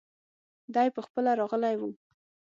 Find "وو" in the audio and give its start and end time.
1.79-1.89